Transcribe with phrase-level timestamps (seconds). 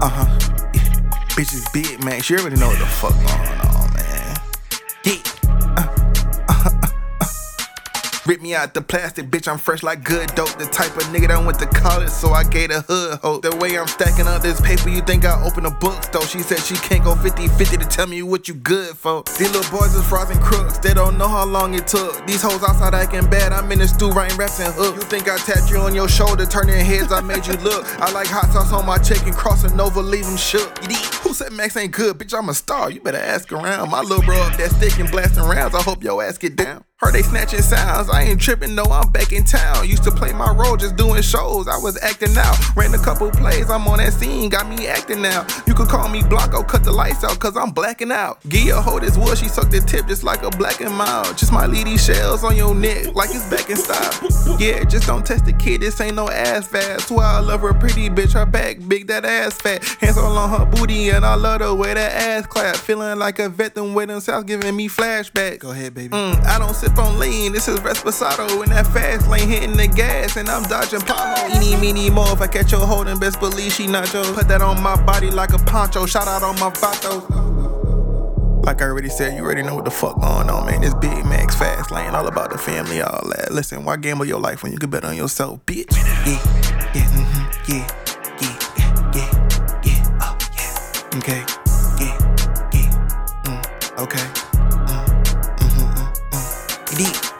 [0.00, 0.38] Uh huh.
[0.74, 0.82] Yeah.
[1.36, 2.20] Bitches big, man.
[2.20, 3.55] She already know what the fuck on.
[8.26, 9.46] Rip me out the plastic, bitch.
[9.46, 10.58] I'm fresh like good dope.
[10.58, 13.42] The type of nigga that went to college, so I gave the hood hope.
[13.42, 16.26] The way I'm stacking up this paper, you think I open a bookstore.
[16.26, 19.22] She said she can't go 50 50 to tell me what you good for.
[19.38, 22.26] These little boys is frozen crooks, they don't know how long it took.
[22.26, 24.96] These hoes outside acting bad, I'm in the stew writing raps and hook.
[24.96, 27.86] You think I tapped you on your shoulder, turning heads, I made you look.
[28.00, 30.82] I like hot sauce on my chicken, crossing over, leave them shook.
[31.26, 32.18] Who said Maxx ain't good?
[32.18, 32.88] Bitch, I'm a star.
[32.88, 33.90] You better ask around.
[33.90, 34.68] My little bro up there
[35.00, 35.74] and blasting rounds.
[35.74, 36.84] I hope your ass get down.
[36.98, 38.08] Heard they snatching sounds.
[38.08, 39.86] I ain't tripping, no, I'm back in town.
[39.86, 41.68] Used to play my role just doing shows.
[41.68, 42.56] I was acting out.
[42.74, 44.48] Ran a couple plays, I'm on that scene.
[44.48, 45.46] Got me acting now.
[45.66, 48.40] You could call me Blanco, cut the lights out, cause I'm blacking out.
[48.48, 51.36] Gia hold this wood, she sucked the tip just like a black and mild.
[51.36, 54.58] Just my these shells on your neck like it's back in style.
[54.58, 57.10] Yeah, just don't test the kid, this ain't no ass fast.
[57.10, 59.84] Why I love her pretty bitch, her back big, that ass fat.
[60.00, 62.76] Hands all on her booty, and I love the way that ass clap.
[62.76, 65.60] Feeling like a vet, them waiting south, giving me flashback.
[65.60, 66.14] Go ahead, baby.
[66.14, 67.52] Mm, I don't sip on lean.
[67.52, 71.54] This is Reposado in that fast lane, hitting the gas, and I'm dodging potholes.
[71.56, 72.30] Eeny, meeny, more.
[72.32, 74.34] If I catch your holding, best believe she nacho.
[74.34, 76.04] Put that on my body like a poncho.
[76.04, 77.46] Shout out on my vatos.
[78.66, 80.82] Like I already said, you already know what the fuck going on, man.
[80.82, 83.52] This Big Maxx fast lane, all about the family, all that.
[83.52, 85.96] Listen, why gamble your life when you can bet on yourself, bitch?
[86.26, 88.05] Yeah, yeah, mm-hmm, yeah.
[91.26, 91.44] okay.
[91.98, 92.14] Yeah,
[92.72, 92.90] yeah,
[93.42, 94.26] mm, okay.
[94.86, 95.06] Mm,
[95.58, 97.25] mm-hmm, mm.